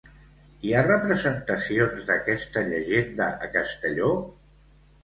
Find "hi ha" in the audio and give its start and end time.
0.61-0.79